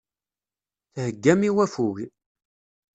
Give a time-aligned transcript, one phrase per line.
[0.93, 1.97] Theggam i waffug.